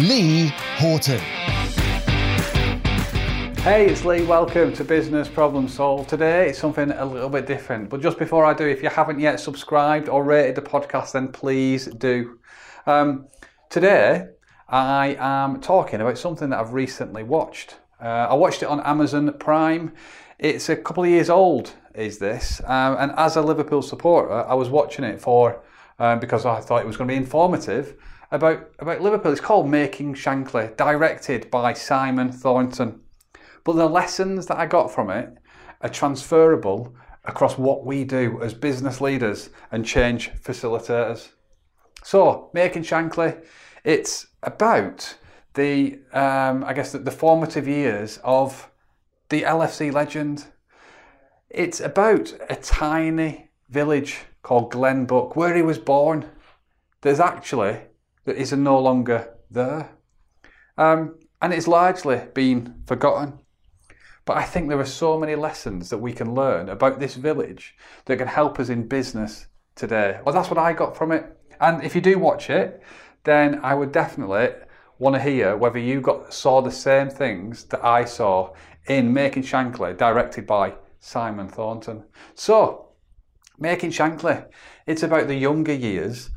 Lee 0.00 0.46
Horton. 0.78 1.18
Hey, 3.58 3.86
it's 3.86 4.06
Lee. 4.06 4.22
Welcome 4.24 4.72
to 4.72 4.84
Business 4.84 5.28
Problem 5.28 5.68
Solved. 5.68 6.08
Today 6.08 6.48
it's 6.48 6.58
something 6.58 6.90
a 6.92 7.04
little 7.04 7.28
bit 7.28 7.46
different. 7.46 7.90
But 7.90 8.00
just 8.00 8.18
before 8.18 8.46
I 8.46 8.54
do, 8.54 8.66
if 8.66 8.82
you 8.82 8.88
haven't 8.88 9.20
yet 9.20 9.38
subscribed 9.38 10.08
or 10.08 10.24
rated 10.24 10.54
the 10.54 10.62
podcast, 10.62 11.12
then 11.12 11.28
please 11.28 11.86
do. 11.86 12.38
Um, 12.86 13.26
today 13.68 14.28
I 14.66 15.14
am 15.20 15.60
talking 15.60 16.00
about 16.00 16.16
something 16.16 16.48
that 16.50 16.58
I've 16.58 16.72
recently 16.72 17.22
watched. 17.22 17.76
Uh, 18.00 18.28
I 18.30 18.34
watched 18.34 18.62
it 18.62 18.66
on 18.66 18.80
Amazon 18.80 19.32
Prime. 19.38 19.92
It's 20.38 20.70
a 20.70 20.74
couple 20.76 21.04
of 21.04 21.10
years 21.10 21.28
old, 21.28 21.74
is 21.94 22.18
this? 22.18 22.62
Um, 22.64 22.96
and 22.98 23.12
as 23.18 23.36
a 23.36 23.42
Liverpool 23.42 23.82
supporter, 23.82 24.32
I 24.32 24.54
was 24.54 24.70
watching 24.70 25.04
it 25.04 25.20
for 25.20 25.62
um, 25.98 26.18
because 26.18 26.46
I 26.46 26.60
thought 26.60 26.80
it 26.80 26.86
was 26.86 26.96
going 26.96 27.08
to 27.08 27.12
be 27.12 27.18
informative 27.18 27.94
about 28.32 28.70
about 28.78 29.02
Liverpool. 29.02 29.30
It's 29.30 29.40
called 29.40 29.68
Making 29.68 30.14
Shankly, 30.14 30.76
directed 30.76 31.50
by 31.50 31.74
Simon 31.74 32.32
Thornton. 32.32 33.00
But 33.62 33.74
the 33.74 33.88
lessons 33.88 34.46
that 34.46 34.58
I 34.58 34.66
got 34.66 34.90
from 34.90 35.10
it 35.10 35.36
are 35.82 35.88
transferable 35.88 36.96
across 37.24 37.56
what 37.56 37.84
we 37.84 38.02
do 38.04 38.40
as 38.42 38.54
business 38.54 39.00
leaders 39.00 39.50
and 39.70 39.84
change 39.84 40.32
facilitators. 40.42 41.28
So, 42.02 42.50
making 42.52 42.82
Shankly, 42.82 43.44
it's 43.84 44.26
about 44.42 45.16
the, 45.54 46.00
um, 46.12 46.64
I 46.64 46.72
guess, 46.72 46.92
the, 46.92 46.98
the 46.98 47.10
formative 47.12 47.68
years 47.68 48.18
of 48.24 48.70
the 49.28 49.42
LFC 49.42 49.92
legend. 49.92 50.46
It's 51.50 51.80
about 51.80 52.34
a 52.48 52.56
tiny 52.56 53.50
village 53.68 54.20
called 54.42 54.72
Glenbuck, 54.72 55.36
where 55.36 55.54
he 55.54 55.62
was 55.62 55.78
born. 55.78 56.24
There's 57.02 57.20
actually, 57.20 57.78
that 58.24 58.36
is 58.36 58.52
no 58.52 58.78
longer 58.78 59.34
there. 59.50 59.90
Um, 60.78 61.18
and 61.40 61.52
it's 61.52 61.68
largely 61.68 62.22
been 62.34 62.82
forgotten. 62.86 63.38
But 64.24 64.36
I 64.36 64.44
think 64.44 64.68
there 64.68 64.78
are 64.78 64.86
so 64.86 65.18
many 65.18 65.34
lessons 65.34 65.90
that 65.90 65.98
we 65.98 66.12
can 66.12 66.34
learn 66.34 66.68
about 66.68 67.00
this 67.00 67.16
village 67.16 67.76
that 68.04 68.18
can 68.18 68.28
help 68.28 68.60
us 68.60 68.68
in 68.68 68.86
business 68.86 69.48
today. 69.74 70.20
Well, 70.24 70.34
that's 70.34 70.48
what 70.48 70.58
I 70.58 70.72
got 70.72 70.96
from 70.96 71.10
it. 71.10 71.36
And 71.60 71.82
if 71.82 71.94
you 71.94 72.00
do 72.00 72.18
watch 72.18 72.48
it, 72.48 72.82
then 73.24 73.60
I 73.62 73.74
would 73.74 73.92
definitely 73.92 74.50
want 74.98 75.16
to 75.16 75.22
hear 75.22 75.56
whether 75.56 75.78
you 75.78 76.00
got 76.00 76.32
saw 76.32 76.60
the 76.60 76.70
same 76.70 77.10
things 77.10 77.64
that 77.64 77.84
I 77.84 78.04
saw 78.04 78.52
in 78.86 79.12
Making 79.12 79.42
Shankly, 79.42 79.96
directed 79.96 80.46
by 80.46 80.74
Simon 81.00 81.48
Thornton. 81.48 82.04
So, 82.34 82.90
Making 83.58 83.90
Shankly, 83.90 84.46
it's 84.86 85.02
about 85.02 85.26
the 85.26 85.34
younger 85.34 85.72
years 85.72 86.30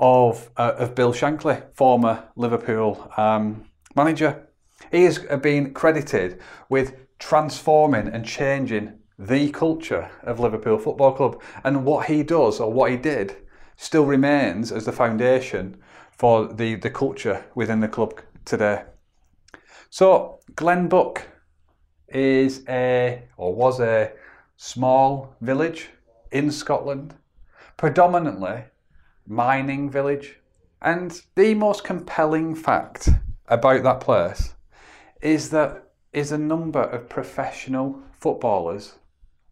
of 0.00 0.50
uh, 0.56 0.72
of 0.76 0.96
Bill 0.96 1.12
Shankly, 1.12 1.62
former 1.74 2.24
Liverpool 2.34 3.12
um, 3.16 3.66
manager. 3.94 4.48
He 4.90 5.04
has 5.04 5.18
been 5.18 5.72
credited 5.72 6.40
with 6.68 6.96
transforming 7.18 8.08
and 8.08 8.24
changing 8.24 8.98
the 9.18 9.50
culture 9.50 10.10
of 10.22 10.40
Liverpool 10.40 10.78
Football 10.78 11.12
Club. 11.12 11.42
And 11.62 11.84
what 11.84 12.06
he 12.06 12.22
does 12.22 12.58
or 12.58 12.72
what 12.72 12.90
he 12.90 12.96
did 12.96 13.36
still 13.76 14.06
remains 14.06 14.72
as 14.72 14.86
the 14.86 14.92
foundation 14.92 15.76
for 16.10 16.48
the, 16.48 16.74
the 16.74 16.90
culture 16.90 17.44
within 17.54 17.80
the 17.80 17.88
club 17.88 18.20
today. 18.44 18.84
So, 19.90 20.40
Glenbuck 20.54 21.22
is 22.08 22.64
a, 22.68 23.22
or 23.36 23.54
was 23.54 23.80
a, 23.80 24.12
small 24.62 25.34
village 25.40 25.88
in 26.30 26.50
Scotland, 26.50 27.14
predominantly 27.78 28.62
mining 29.30 29.88
village. 29.88 30.40
And 30.82 31.22
the 31.36 31.54
most 31.54 31.84
compelling 31.84 32.54
fact 32.54 33.08
about 33.46 33.84
that 33.84 34.00
place 34.00 34.54
is 35.22 35.50
that 35.50 35.84
is 36.12 36.32
a 36.32 36.38
number 36.38 36.82
of 36.82 37.08
professional 37.08 38.02
footballers 38.18 38.98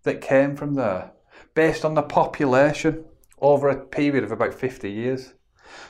that 0.03 0.21
came 0.21 0.57
from 0.57 0.75
there 0.75 1.13
based 1.55 1.85
on 1.85 1.95
the 1.95 2.03
population 2.03 3.05
over 3.41 3.69
a 3.69 3.87
period 3.87 4.25
of 4.25 4.33
about 4.33 4.53
50 4.53 4.91
years. 4.91 5.35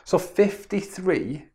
So 0.04 0.18
53 0.18 1.46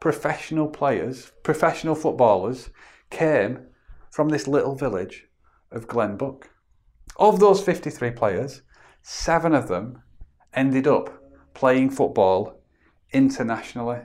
professional 0.00 0.68
players, 0.68 1.32
professional 1.42 1.94
footballers 1.94 2.68
came 3.08 3.66
from 4.10 4.28
this 4.28 4.46
little 4.46 4.74
village 4.74 5.26
of 5.72 5.86
Glenbuck. 5.86 6.44
Of 7.16 7.40
those 7.40 7.62
53 7.62 8.10
players, 8.10 8.62
seven 9.02 9.54
of 9.54 9.68
them 9.68 10.02
ended 10.52 10.86
up 10.86 11.19
playing 11.54 11.90
football 11.90 12.60
internationally. 13.12 14.00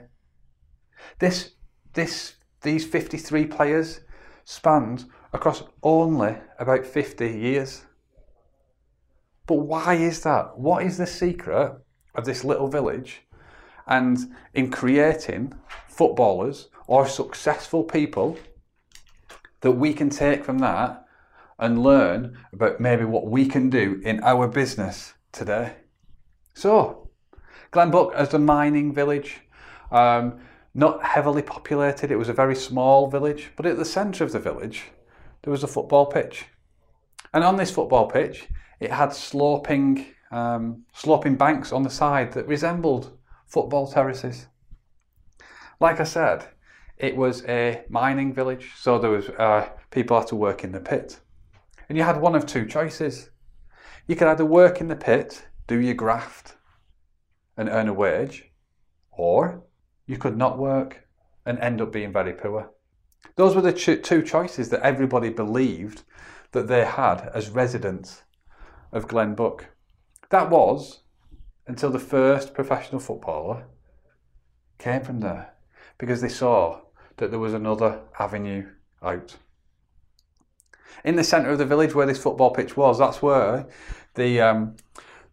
This, 1.18 1.52
this, 1.94 2.34
these 2.62 2.84
53 2.84 3.46
players 3.46 4.00
spanned 4.44 5.04
across 5.32 5.62
only 5.82 6.36
about 6.58 6.86
50 6.86 7.28
years. 7.28 7.84
But 9.46 9.56
why 9.56 9.94
is 9.94 10.22
that? 10.22 10.58
What 10.58 10.84
is 10.84 10.98
the 10.98 11.06
secret 11.06 11.76
of 12.14 12.24
this 12.24 12.44
little 12.44 12.68
village 12.68 13.22
and 13.86 14.34
in 14.54 14.70
creating 14.70 15.54
footballers 15.88 16.68
or 16.86 17.06
successful 17.06 17.84
people 17.84 18.38
that 19.60 19.72
we 19.72 19.92
can 19.92 20.10
take 20.10 20.44
from 20.44 20.58
that 20.58 21.04
and 21.58 21.82
learn 21.82 22.36
about 22.52 22.80
maybe 22.80 23.04
what 23.04 23.26
we 23.26 23.46
can 23.46 23.70
do 23.70 24.00
in 24.04 24.22
our 24.22 24.48
business 24.48 25.14
today? 25.32 25.74
So, 26.54 27.05
Glenbuck 27.76 28.14
as 28.14 28.32
a 28.32 28.38
mining 28.38 28.94
village. 28.94 29.40
Um, 29.90 30.40
not 30.74 31.02
heavily 31.02 31.42
populated. 31.42 32.10
It 32.10 32.16
was 32.16 32.30
a 32.30 32.32
very 32.32 32.56
small 32.56 33.08
village, 33.08 33.50
but 33.54 33.66
at 33.66 33.76
the 33.76 33.84
centre 33.84 34.24
of 34.24 34.32
the 34.32 34.38
village, 34.38 34.84
there 35.42 35.50
was 35.50 35.62
a 35.62 35.68
football 35.68 36.06
pitch. 36.06 36.46
And 37.34 37.44
on 37.44 37.56
this 37.56 37.70
football 37.70 38.08
pitch, 38.08 38.48
it 38.80 38.90
had 38.90 39.12
sloping, 39.12 40.06
um, 40.30 40.84
sloping 40.94 41.36
banks 41.36 41.72
on 41.72 41.82
the 41.82 41.90
side 41.90 42.32
that 42.32 42.48
resembled 42.48 43.18
football 43.46 43.86
terraces. 43.86 44.46
Like 45.78 46.00
I 46.00 46.04
said, 46.04 46.48
it 46.96 47.14
was 47.16 47.44
a 47.44 47.84
mining 47.90 48.32
village, 48.32 48.72
so 48.76 48.98
there 48.98 49.10
was 49.10 49.28
uh, 49.28 49.68
people 49.90 50.18
had 50.18 50.28
to 50.28 50.36
work 50.36 50.64
in 50.64 50.72
the 50.72 50.80
pit, 50.80 51.20
and 51.88 51.98
you 51.98 52.04
had 52.04 52.20
one 52.20 52.34
of 52.34 52.46
two 52.46 52.64
choices. 52.66 53.30
You 54.06 54.16
could 54.16 54.28
either 54.28 54.46
work 54.46 54.80
in 54.80 54.88
the 54.88 54.96
pit, 54.96 55.46
do 55.66 55.78
your 55.78 55.94
graft, 55.94 56.55
and 57.56 57.68
earn 57.68 57.88
a 57.88 57.94
wage, 57.94 58.50
or 59.12 59.62
you 60.06 60.18
could 60.18 60.36
not 60.36 60.58
work 60.58 61.06
and 61.44 61.58
end 61.58 61.80
up 61.80 61.92
being 61.92 62.12
very 62.12 62.32
poor. 62.32 62.70
Those 63.36 63.54
were 63.54 63.62
the 63.62 63.72
two 63.72 64.22
choices 64.22 64.68
that 64.70 64.82
everybody 64.82 65.30
believed 65.30 66.02
that 66.52 66.68
they 66.68 66.84
had 66.84 67.30
as 67.34 67.50
residents 67.50 68.22
of 68.92 69.08
Glenbuck. 69.08 69.64
That 70.30 70.50
was 70.50 71.00
until 71.66 71.90
the 71.90 71.98
first 71.98 72.54
professional 72.54 73.00
footballer 73.00 73.66
came 74.78 75.02
from 75.02 75.20
there 75.20 75.54
because 75.98 76.20
they 76.20 76.28
saw 76.28 76.80
that 77.16 77.30
there 77.30 77.40
was 77.40 77.54
another 77.54 78.00
avenue 78.18 78.68
out. 79.02 79.36
In 81.04 81.16
the 81.16 81.24
centre 81.24 81.50
of 81.50 81.58
the 81.58 81.66
village 81.66 81.94
where 81.94 82.06
this 82.06 82.22
football 82.22 82.50
pitch 82.50 82.76
was, 82.76 82.98
that's 82.98 83.22
where 83.22 83.66
the 84.14 84.40
um, 84.40 84.76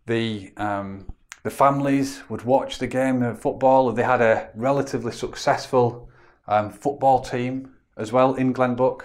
the 0.05 0.53
um, 0.57 1.07
the 1.43 1.51
families 1.51 2.23
would 2.29 2.43
watch 2.43 2.79
the 2.79 2.87
game 2.87 3.21
of 3.21 3.39
football. 3.39 3.91
They 3.91 4.03
had 4.03 4.21
a 4.21 4.49
relatively 4.55 5.11
successful 5.11 6.09
um, 6.47 6.71
football 6.71 7.21
team 7.21 7.73
as 7.97 8.11
well 8.11 8.33
in 8.33 8.53
Glenbrook, 8.53 9.03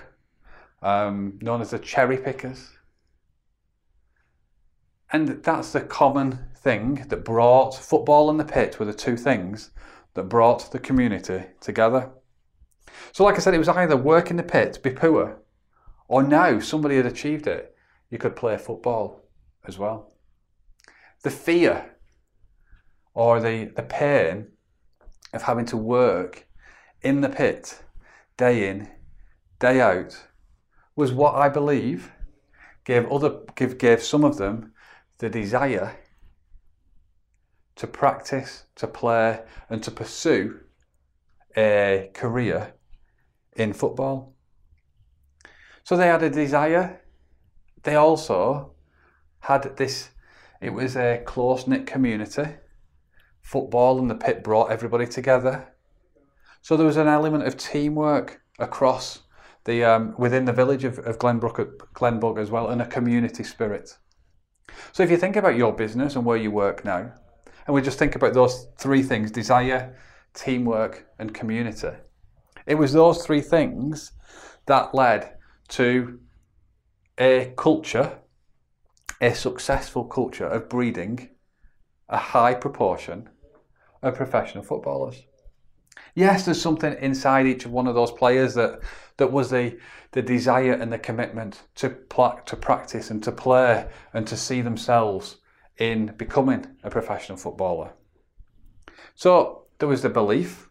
um, 0.80 1.38
known 1.42 1.60
as 1.60 1.70
the 1.70 1.78
Cherry 1.78 2.16
Pickers. 2.16 2.70
And 5.12 5.42
that's 5.42 5.72
the 5.72 5.80
common 5.80 6.38
thing 6.56 7.06
that 7.08 7.24
brought 7.24 7.74
football 7.74 8.30
and 8.30 8.38
the 8.38 8.44
pit 8.44 8.78
were 8.78 8.86
the 8.86 8.94
two 8.94 9.16
things 9.16 9.70
that 10.14 10.24
brought 10.24 10.70
the 10.70 10.78
community 10.78 11.44
together. 11.60 12.10
So, 13.12 13.24
like 13.24 13.36
I 13.36 13.38
said, 13.38 13.54
it 13.54 13.58
was 13.58 13.68
either 13.68 13.96
work 13.96 14.30
in 14.30 14.36
the 14.36 14.42
pit, 14.42 14.80
be 14.82 14.90
poor, 14.90 15.40
or 16.08 16.22
now 16.22 16.60
somebody 16.60 16.96
had 16.96 17.06
achieved 17.06 17.46
it, 17.46 17.74
you 18.10 18.18
could 18.18 18.36
play 18.36 18.56
football 18.56 19.22
as 19.66 19.78
well. 19.78 20.12
The 21.22 21.30
fear 21.30 21.97
or 23.14 23.40
the, 23.40 23.72
the 23.76 23.82
pain 23.82 24.48
of 25.32 25.42
having 25.42 25.66
to 25.66 25.76
work 25.76 26.46
in 27.02 27.20
the 27.20 27.28
pit 27.28 27.82
day 28.36 28.68
in, 28.68 28.88
day 29.58 29.80
out, 29.80 30.18
was 30.96 31.12
what 31.12 31.34
I 31.34 31.48
believe 31.48 32.12
gave 32.84 33.10
other 33.10 33.40
give, 33.54 33.78
gave 33.78 34.02
some 34.02 34.24
of 34.24 34.38
them 34.38 34.72
the 35.18 35.28
desire 35.28 35.96
to 37.76 37.86
practice, 37.86 38.64
to 38.74 38.86
play, 38.86 39.40
and 39.68 39.82
to 39.82 39.90
pursue 39.90 40.60
a 41.56 42.10
career 42.14 42.74
in 43.54 43.72
football. 43.72 44.34
So 45.84 45.96
they 45.96 46.06
had 46.06 46.22
a 46.22 46.30
desire. 46.30 47.00
They 47.82 47.94
also 47.94 48.72
had 49.40 49.76
this, 49.76 50.10
it 50.60 50.70
was 50.70 50.96
a 50.96 51.22
close 51.24 51.66
knit 51.66 51.86
community. 51.86 52.46
Football 53.48 53.98
and 53.98 54.10
the 54.10 54.14
pit 54.14 54.44
brought 54.44 54.70
everybody 54.70 55.06
together. 55.06 55.72
So 56.60 56.76
there 56.76 56.84
was 56.84 56.98
an 56.98 57.08
element 57.08 57.46
of 57.46 57.56
teamwork 57.56 58.42
across 58.58 59.22
the 59.64 59.82
um, 59.84 60.14
within 60.18 60.44
the 60.44 60.52
village 60.52 60.84
of, 60.84 60.98
of 60.98 61.18
Glenbrook, 61.18 61.78
Glenbrook 61.94 62.38
as 62.38 62.50
well, 62.50 62.68
and 62.68 62.82
a 62.82 62.86
community 62.86 63.42
spirit. 63.42 63.96
So 64.92 65.02
if 65.02 65.10
you 65.10 65.16
think 65.16 65.34
about 65.34 65.56
your 65.56 65.72
business 65.72 66.14
and 66.14 66.26
where 66.26 66.36
you 66.36 66.50
work 66.50 66.84
now, 66.84 67.10
and 67.66 67.74
we 67.74 67.80
just 67.80 67.98
think 67.98 68.14
about 68.14 68.34
those 68.34 68.66
three 68.76 69.02
things 69.02 69.30
desire, 69.30 69.96
teamwork, 70.34 71.06
and 71.18 71.32
community. 71.32 71.96
It 72.66 72.74
was 72.74 72.92
those 72.92 73.24
three 73.24 73.40
things 73.40 74.12
that 74.66 74.94
led 74.94 75.38
to 75.68 76.20
a 77.16 77.54
culture, 77.56 78.18
a 79.22 79.32
successful 79.32 80.04
culture 80.04 80.46
of 80.46 80.68
breeding 80.68 81.30
a 82.10 82.18
high 82.18 82.52
proportion 82.52 83.30
of 84.02 84.14
professional 84.14 84.64
footballers. 84.64 85.22
Yes, 86.14 86.44
there's 86.44 86.60
something 86.60 86.96
inside 87.00 87.46
each 87.46 87.66
one 87.66 87.86
of 87.86 87.94
those 87.94 88.12
players 88.12 88.54
that 88.54 88.80
that 89.16 89.32
was 89.32 89.50
the 89.50 89.78
the 90.12 90.22
desire 90.22 90.72
and 90.72 90.92
the 90.92 90.98
commitment 90.98 91.62
to 91.76 91.90
pl- 91.90 92.40
to 92.46 92.56
practice 92.56 93.10
and 93.10 93.22
to 93.22 93.32
play 93.32 93.88
and 94.12 94.26
to 94.26 94.36
see 94.36 94.60
themselves 94.60 95.36
in 95.76 96.14
becoming 96.16 96.66
a 96.82 96.90
professional 96.90 97.38
footballer. 97.38 97.92
So 99.14 99.66
there 99.78 99.88
was 99.88 100.02
the 100.02 100.08
belief 100.08 100.68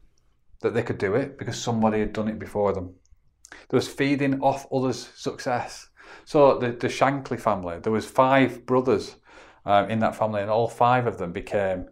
that 0.62 0.74
they 0.74 0.84
could 0.84 0.98
do 0.98 1.16
it 1.16 1.38
because 1.38 1.62
somebody 1.62 2.00
had 2.00 2.14
done 2.14 2.28
it 2.28 2.40
before 2.40 2.74
them. 2.74 2.96
There 3.70 3.78
was 3.78 3.88
feeding 3.88 4.42
off 4.42 4.66
others' 4.72 5.10
success. 5.16 5.90
So 6.26 6.58
the, 6.58 6.72
the 6.72 6.88
Shankly 6.88 7.40
family, 7.40 7.80
there 7.80 7.92
was 7.92 8.06
five 8.06 8.66
brothers 8.66 9.16
um, 9.66 9.90
in 9.90 10.00
that 10.00 10.16
family, 10.16 10.42
and 10.42 10.50
all 10.50 10.68
five 10.68 11.06
of 11.06 11.18
them 11.18 11.32
became 11.32 11.90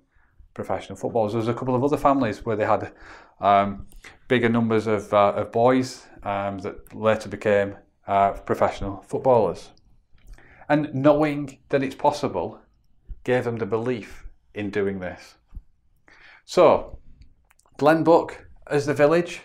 professional 0.56 0.98
footballers. 0.98 1.34
There 1.34 1.40
was 1.40 1.48
a 1.48 1.54
couple 1.54 1.76
of 1.76 1.84
other 1.84 1.98
families 1.98 2.44
where 2.44 2.56
they 2.56 2.66
had 2.66 2.92
um, 3.40 3.86
bigger 4.28 4.50
numbers 4.50 4.88
of, 4.88 5.14
uh, 5.14 5.34
of 5.36 5.52
boys 5.52 6.08
um, 6.24 6.58
that 6.60 6.96
later 6.96 7.30
became 7.30 7.76
uh, 8.08 8.32
professional 8.32 9.04
footballers. 9.08 9.70
And 10.68 10.92
knowing 10.96 11.60
that 11.70 11.84
it's 11.84 11.94
possible 11.94 12.60
gave 13.24 13.44
them 13.44 13.58
the 13.58 13.66
belief 13.68 14.24
in 14.56 14.72
doing 14.72 15.00
this. 15.00 15.36
So, 16.46 17.00
Glenbrook 17.78 18.38
as 18.68 18.86
the 18.86 18.94
village, 18.94 19.42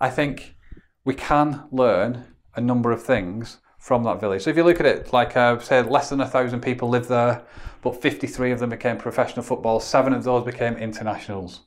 I 0.00 0.10
think 0.10 0.56
we 1.04 1.14
can 1.14 1.68
learn 1.70 2.24
a 2.56 2.60
number 2.60 2.90
of 2.90 3.02
things 3.02 3.58
from 3.84 4.02
that 4.02 4.18
village. 4.18 4.40
So 4.40 4.48
if 4.48 4.56
you 4.56 4.64
look 4.64 4.80
at 4.80 4.86
it, 4.86 5.12
like 5.12 5.36
uh, 5.36 5.58
said, 5.58 5.90
less 5.90 6.08
than 6.08 6.18
a 6.22 6.26
thousand 6.26 6.62
people 6.62 6.88
live 6.88 7.06
there, 7.06 7.44
but 7.82 8.00
53 8.00 8.50
of 8.50 8.58
them 8.58 8.70
became 8.70 8.96
professional 8.96 9.42
football. 9.42 9.78
Seven 9.78 10.14
of 10.14 10.24
those 10.24 10.42
became 10.42 10.78
internationals. 10.78 11.60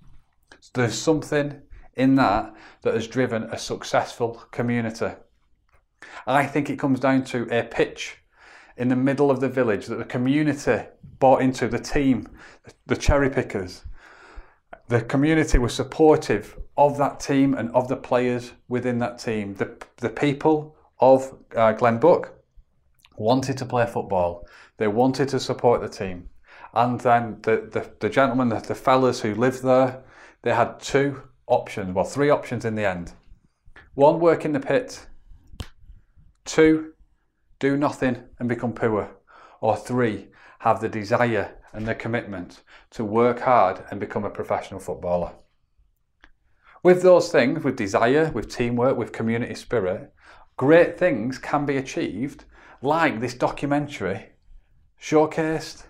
So 0.60 0.72
there's 0.74 0.98
something 0.98 1.62
in 1.94 2.16
that 2.16 2.56
that 2.82 2.96
has 2.96 3.06
driven 3.06 3.44
a 3.44 3.58
successful 3.60 4.44
community. 4.50 5.12
I 6.26 6.48
think 6.48 6.72
it 6.72 6.80
comes 6.80 7.00
down 7.00 7.24
to 7.26 7.48
a 7.56 7.62
pitch 7.62 8.18
in 8.78 8.88
the 8.88 8.96
middle 8.96 9.30
of 9.30 9.40
the 9.40 9.50
village 9.50 9.86
that 9.86 10.00
the 10.00 10.06
community 10.06 10.88
bought 11.20 11.44
into, 11.44 11.68
the 11.68 11.78
team, 11.78 12.28
the 12.88 12.98
cherry 12.98 13.30
pickers, 13.30 13.86
the 14.88 15.02
community 15.02 15.60
was 15.60 15.76
supportive 15.76 16.58
of 16.78 16.98
that 16.98 17.20
team 17.20 17.54
and 17.54 17.70
of 17.76 17.88
the 17.88 17.96
players 17.96 18.54
within 18.70 18.98
that 18.98 19.20
team. 19.20 19.54
The, 19.54 19.78
the 19.98 20.10
people 20.10 20.77
of 21.00 21.38
uh, 21.56 21.74
Glenbrook 21.74 22.32
wanted 23.18 23.58
to 23.58 23.66
play 23.66 23.86
football. 23.86 24.48
They 24.78 24.88
wanted 24.88 25.30
to 25.30 25.40
support 25.40 25.82
the 25.82 25.90
team. 25.90 26.30
And 26.74 27.00
then 27.02 27.40
the, 27.42 27.70
the, 27.72 27.92
the 28.00 28.10
gentlemen, 28.10 28.50
the, 28.50 28.60
the 28.60 28.76
fellas 28.76 29.22
who 29.22 29.34
lived 29.34 29.64
there, 29.64 30.04
they 30.44 30.54
had 30.54 30.80
two 30.80 31.24
options, 31.48 31.94
well, 31.94 32.06
three 32.06 32.30
options 32.30 32.66
in 32.66 32.76
the 32.76 32.88
end. 32.88 33.14
One, 33.96 34.20
work 34.20 34.46
in 34.46 34.52
the 34.52 34.60
pit. 34.60 35.08
Two, 36.46 36.94
do 37.60 37.76
nothing 37.76 38.24
and 38.40 38.48
become 38.48 38.74
poor. 38.74 39.10
Or 39.60 39.76
three, 39.76 40.28
have 40.60 40.82
the 40.82 40.90
desire 40.90 41.56
and 41.74 41.88
the 41.88 41.96
commitment 41.96 42.62
to 42.92 43.04
work 43.04 43.40
hard 43.40 43.84
and 43.90 44.00
become 44.00 44.24
a 44.24 44.30
professional 44.30 44.80
footballer. 44.80 45.34
With 46.84 47.02
those 47.02 47.32
things, 47.32 47.64
with 47.64 47.76
desire, 47.76 48.32
with 48.34 48.54
teamwork, 48.56 48.98
with 48.98 49.12
community 49.12 49.56
spirit, 49.56 50.14
great 50.58 50.98
things 50.98 51.38
can 51.38 51.66
be 51.66 51.78
achieved, 51.78 52.44
like 52.82 53.20
this 53.20 53.34
documentary 53.34 54.30
showcased. 55.02 55.84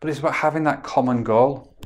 But 0.00 0.10
it's 0.10 0.20
about 0.20 0.34
having 0.34 0.64
that 0.64 0.84
common 0.84 1.24
goal, 1.24 1.76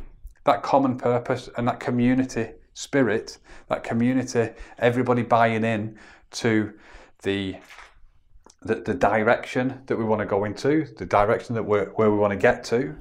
that 0.45 0.63
common 0.63 0.99
purpose, 0.99 1.49
and 1.57 1.67
that 1.69 1.81
community 1.81 2.51
spirit, 2.75 3.39
that 3.69 3.85
community, 3.85 4.51
everybody 4.79 5.23
buying 5.23 5.65
in 5.65 5.99
to 6.33 6.73
the 7.23 7.57
the, 8.65 8.77
the 8.77 8.95
direction 8.95 9.83
that 9.87 9.97
we 9.97 10.05
want 10.05 10.21
to 10.21 10.27
go 10.27 10.45
into, 10.45 10.87
the 10.97 11.05
direction 11.05 11.57
that 11.57 11.65
we're, 11.65 11.87
where 11.97 12.13
we 12.13 12.17
want 12.17 12.31
to 12.31 12.37
get 12.37 12.63
to, 12.63 12.97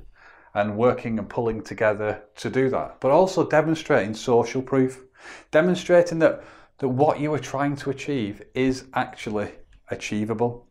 and 0.56 0.76
working 0.76 1.20
and 1.20 1.30
pulling 1.30 1.62
together 1.62 2.24
to 2.36 2.50
do 2.50 2.68
that. 2.70 3.00
But 3.00 3.12
also 3.12 3.48
demonstrating 3.48 4.16
social 4.16 4.62
proof, 4.64 5.04
demonstrating 5.52 6.18
that, 6.20 6.44
that 6.82 6.90
what 6.90 7.20
you 7.20 7.34
are 7.34 7.40
trying 7.40 7.76
to 7.78 7.90
achieve 7.90 8.42
is 8.54 8.86
actually 8.94 9.54
achievable. 9.90 10.68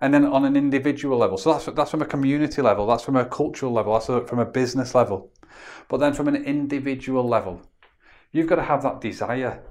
And 0.00 0.14
then 0.14 0.24
on 0.24 0.44
an 0.44 0.56
individual 0.56 1.18
level, 1.18 1.36
so 1.36 1.52
that's, 1.52 1.66
that's 1.66 1.90
from 1.90 2.02
a 2.02 2.06
community 2.06 2.62
level, 2.62 2.86
that's 2.86 3.02
from 3.02 3.16
a 3.16 3.24
cultural 3.24 3.72
level, 3.72 3.94
that's 3.94 4.06
from 4.06 4.38
a 4.38 4.46
business 4.46 4.94
level. 4.94 5.32
But 5.88 5.98
then 5.98 6.12
from 6.12 6.28
an 6.28 6.36
individual 6.36 7.26
level, 7.26 7.62
you've 8.30 8.46
got 8.46 8.56
to 8.56 8.62
have 8.62 8.82
that 8.82 9.00
desire 9.00 9.62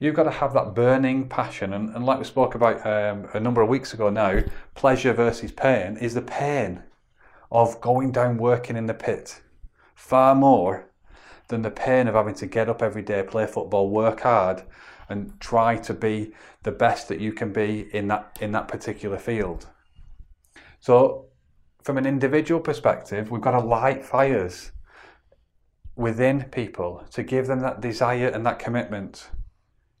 You've 0.00 0.16
got 0.16 0.24
to 0.24 0.30
have 0.32 0.52
that 0.54 0.74
burning 0.74 1.28
passion, 1.28 1.72
and, 1.72 1.94
and 1.94 2.04
like 2.04 2.18
we 2.18 2.24
spoke 2.24 2.56
about 2.56 2.84
um, 2.84 3.28
a 3.32 3.38
number 3.38 3.62
of 3.62 3.68
weeks 3.68 3.94
ago 3.94 4.10
now, 4.10 4.40
pleasure 4.74 5.12
versus 5.12 5.52
pain 5.52 5.96
is 5.96 6.14
the 6.14 6.22
pain 6.22 6.82
of 7.50 7.80
going 7.80 8.10
down 8.10 8.36
working 8.36 8.76
in 8.76 8.86
the 8.86 8.94
pit 8.94 9.40
far 9.94 10.34
more 10.34 10.90
than 11.48 11.62
the 11.62 11.70
pain 11.70 12.08
of 12.08 12.14
having 12.14 12.34
to 12.34 12.46
get 12.46 12.68
up 12.68 12.82
every 12.82 13.02
day, 13.02 13.22
play 13.22 13.46
football, 13.46 13.88
work 13.88 14.20
hard, 14.20 14.64
and 15.08 15.38
try 15.40 15.76
to 15.76 15.94
be 15.94 16.32
the 16.62 16.72
best 16.72 17.08
that 17.08 17.20
you 17.20 17.32
can 17.32 17.52
be 17.52 17.88
in 17.92 18.08
that 18.08 18.36
in 18.40 18.52
that 18.52 18.68
particular 18.68 19.18
field. 19.18 19.66
So, 20.80 21.26
from 21.82 21.98
an 21.98 22.06
individual 22.06 22.60
perspective, 22.60 23.30
we've 23.30 23.42
got 23.42 23.58
to 23.58 23.66
light 23.66 24.04
fires 24.04 24.72
within 25.96 26.44
people 26.44 27.04
to 27.12 27.22
give 27.22 27.46
them 27.46 27.60
that 27.60 27.80
desire 27.80 28.28
and 28.28 28.44
that 28.44 28.58
commitment 28.58 29.30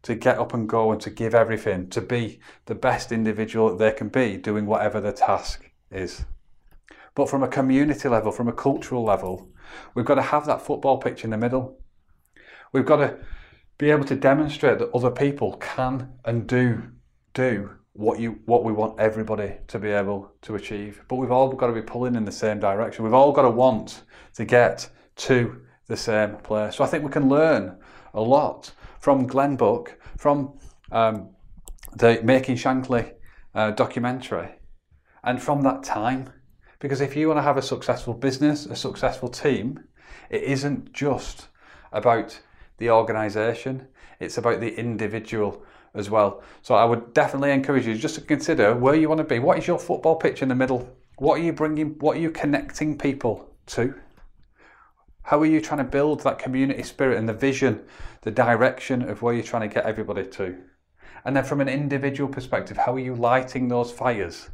to 0.04 0.14
get 0.14 0.38
up 0.38 0.52
and 0.52 0.68
go 0.68 0.92
and 0.92 1.00
to 1.00 1.10
give 1.10 1.34
everything, 1.34 1.88
to 1.88 2.00
be 2.00 2.38
the 2.66 2.74
best 2.74 3.10
individual 3.10 3.70
that 3.70 3.78
they 3.78 3.96
can 3.96 4.08
be, 4.08 4.36
doing 4.36 4.66
whatever 4.66 5.00
the 5.00 5.12
task 5.12 5.70
is. 5.90 6.26
But 7.14 7.30
from 7.30 7.42
a 7.42 7.48
community 7.48 8.08
level, 8.08 8.30
from 8.30 8.48
a 8.48 8.52
cultural 8.52 9.02
level, 9.02 9.48
we've 9.94 10.04
got 10.04 10.16
to 10.16 10.22
have 10.22 10.44
that 10.46 10.60
football 10.60 10.98
pitch 10.98 11.24
in 11.24 11.30
the 11.30 11.38
middle. 11.38 11.80
We've 12.72 12.84
got 12.84 12.96
to 12.96 13.16
be 13.78 13.90
able 13.90 14.04
to 14.04 14.16
demonstrate 14.16 14.78
that 14.78 14.90
other 14.94 15.10
people 15.10 15.56
can 15.56 16.12
and 16.24 16.46
do 16.46 16.82
do 17.32 17.70
what 17.94 18.18
you 18.18 18.40
what 18.46 18.64
we 18.64 18.72
want 18.72 18.98
everybody 18.98 19.56
to 19.68 19.78
be 19.78 19.90
able 19.90 20.32
to 20.42 20.54
achieve. 20.54 21.02
But 21.08 21.16
we've 21.16 21.30
all 21.30 21.48
got 21.52 21.68
to 21.68 21.72
be 21.72 21.82
pulling 21.82 22.16
in 22.16 22.24
the 22.24 22.32
same 22.32 22.60
direction. 22.60 23.04
We've 23.04 23.14
all 23.14 23.32
got 23.32 23.42
to 23.42 23.50
want 23.50 24.02
to 24.34 24.44
get 24.44 24.88
to 25.16 25.60
the 25.86 25.96
same 25.96 26.36
place. 26.36 26.76
So 26.76 26.84
I 26.84 26.86
think 26.86 27.04
we 27.04 27.10
can 27.10 27.28
learn 27.28 27.78
a 28.12 28.20
lot 28.20 28.72
from 29.00 29.28
Glenbrook, 29.28 29.94
from 30.16 30.58
um, 30.90 31.30
the 31.96 32.20
Making 32.22 32.56
Shankly 32.56 33.12
uh, 33.54 33.70
documentary, 33.72 34.48
and 35.22 35.42
from 35.42 35.62
that 35.62 35.82
time. 35.82 36.32
Because 36.80 37.00
if 37.00 37.16
you 37.16 37.28
want 37.28 37.38
to 37.38 37.42
have 37.42 37.56
a 37.56 37.62
successful 37.62 38.14
business, 38.14 38.66
a 38.66 38.76
successful 38.76 39.28
team, 39.28 39.84
it 40.30 40.42
isn't 40.42 40.92
just 40.92 41.48
about 41.92 42.40
the 42.78 42.90
organisation, 42.90 43.86
it's 44.20 44.38
about 44.38 44.60
the 44.60 44.74
individual 44.74 45.64
as 45.94 46.10
well. 46.10 46.42
So 46.62 46.74
I 46.74 46.84
would 46.84 47.14
definitely 47.14 47.52
encourage 47.52 47.86
you 47.86 47.94
just 47.94 48.16
to 48.16 48.20
consider 48.20 48.74
where 48.74 48.94
you 48.94 49.08
want 49.08 49.18
to 49.18 49.24
be. 49.24 49.38
What 49.38 49.58
is 49.58 49.66
your 49.66 49.78
football 49.78 50.16
pitch 50.16 50.42
in 50.42 50.48
the 50.48 50.54
middle? 50.54 50.88
What 51.16 51.38
are 51.38 51.42
you 51.42 51.52
bringing? 51.52 51.90
What 52.00 52.16
are 52.16 52.20
you 52.20 52.30
connecting 52.30 52.98
people 52.98 53.50
to? 53.66 53.94
How 55.22 55.40
are 55.40 55.46
you 55.46 55.60
trying 55.60 55.78
to 55.78 55.84
build 55.84 56.20
that 56.20 56.38
community 56.38 56.82
spirit 56.82 57.16
and 57.16 57.28
the 57.28 57.32
vision, 57.32 57.84
the 58.22 58.30
direction 58.30 59.08
of 59.08 59.22
where 59.22 59.32
you're 59.32 59.42
trying 59.42 59.68
to 59.68 59.74
get 59.74 59.86
everybody 59.86 60.26
to? 60.26 60.56
And 61.24 61.34
then 61.34 61.44
from 61.44 61.60
an 61.60 61.68
individual 61.68 62.28
perspective, 62.28 62.76
how 62.76 62.94
are 62.94 63.00
you 63.00 63.14
lighting 63.14 63.68
those 63.68 63.90
fires 63.90 64.50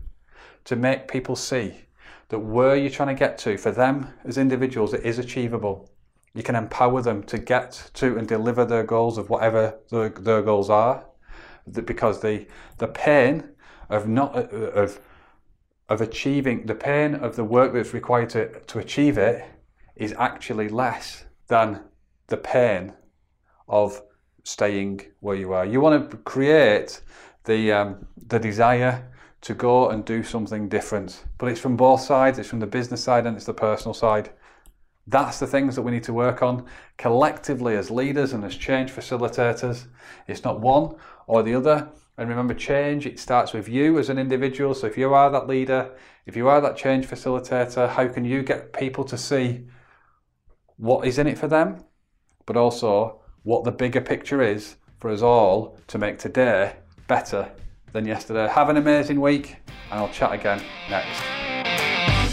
to 0.65 0.77
make 0.77 1.09
people 1.09 1.35
see 1.35 1.87
that 2.29 2.39
where 2.39 2.77
you're 2.77 2.91
trying 2.91 3.15
to 3.15 3.19
get 3.19 3.37
to 3.39 3.59
for 3.59 3.71
them 3.73 4.09
as 4.25 4.39
individuals, 4.39 4.95
it 4.95 5.05
is 5.05 5.19
achievable. 5.19 5.91
You 6.35 6.43
can 6.43 6.55
empower 6.55 7.03
them 7.03 7.23
to 7.25 7.39
get 7.39 7.91
to 7.95 8.17
and 8.17 8.27
deliver 8.29 8.65
their 8.65 8.85
goals 8.85 9.19
of 9.19 9.31
whatever 9.31 9.79
their, 9.91 10.09
their 10.11 10.43
goals 10.43 10.71
are, 10.71 11.07
because 11.85 12.21
the 12.21 12.47
the 12.79 12.89
pain 12.89 13.51
of 13.89 14.09
not 14.09 14.35
of 14.37 15.01
of 15.89 16.01
achieving 16.01 16.67
the 16.67 16.75
pain 16.75 17.15
of 17.15 17.35
the 17.35 17.45
work 17.45 17.73
that's 17.73 17.93
required 17.93 18.31
to, 18.31 18.61
to 18.61 18.79
achieve 18.79 19.19
it 19.19 19.45
is 19.97 20.15
actually 20.19 20.69
less 20.69 21.25
than 21.49 21.81
the 22.29 22.37
pain 22.37 22.93
of 23.69 24.01
staying 24.45 25.01
where 25.19 25.37
you 25.37 25.53
are. 25.53 25.67
You 25.67 25.81
want 25.81 26.11
to 26.11 26.17
create 26.19 27.01
the 27.45 27.73
um, 27.73 28.07
the 28.29 28.39
desire 28.39 29.11
to 29.43 29.55
go 29.55 29.89
and 29.91 30.05
do 30.05 30.23
something 30.23 30.69
different. 30.69 31.25
But 31.39 31.49
it's 31.51 31.61
from 31.61 31.77
both 31.77 32.01
sides. 32.01 32.39
It's 32.39 32.49
from 32.49 32.61
the 32.61 32.67
business 32.67 33.03
side 33.03 33.27
and 33.27 33.37
it's 33.37 33.47
the 33.47 33.55
personal 33.55 33.95
side. 33.95 34.31
That's 35.11 35.41
the 35.41 35.47
things 35.47 35.75
that 35.75 35.83
we 35.83 35.91
need 35.91 36.05
to 36.05 36.13
work 36.13 36.41
on 36.41 36.65
collectively 36.97 37.77
as 37.77 37.91
leaders 37.91 38.33
and 38.33 38.45
as 38.45 38.57
change 38.57 38.93
facilitators. 38.93 39.87
It's 40.29 40.45
not 40.45 40.61
one 40.61 40.95
or 41.27 41.43
the 41.43 41.55
other. 41.55 41.89
And 42.17 42.29
remember, 42.29 42.55
change, 42.55 43.07
it 43.07 43.19
starts 43.19 43.53
with 43.53 43.69
you 43.69 43.99
as 43.99 44.09
an 44.09 44.19
individual. 44.19 44.75
So 44.75 44.87
if 44.87 44.97
you 44.97 45.13
are 45.13 45.31
that 45.31 45.49
leader, 45.49 45.91
if 46.27 46.37
you 46.37 46.49
are 46.49 46.61
that 46.61 46.77
change 46.77 47.07
facilitator, 47.07 47.89
how 47.89 48.07
can 48.09 48.25
you 48.25 48.43
get 48.43 48.73
people 48.73 49.05
to 49.05 49.19
see 49.19 49.67
what 50.77 51.07
is 51.07 51.19
in 51.19 51.27
it 51.27 51.39
for 51.39 51.49
them, 51.49 51.85
but 52.47 52.57
also 52.57 53.21
what 53.43 53.65
the 53.65 53.73
bigger 53.73 54.01
picture 54.01 54.43
is 54.43 54.77
for 54.99 55.11
us 55.11 55.23
all 55.23 55.79
to 55.89 55.99
make 55.99 56.19
today 56.19 56.77
better 57.09 57.51
than 57.93 58.07
yesterday. 58.07 58.49
Have 58.49 58.69
an 58.69 58.77
amazing 58.77 59.21
week, 59.21 59.57
and 59.91 60.01
I'll 60.01 60.09
chat 60.11 60.33
again 60.33 60.63
next. 60.89 61.50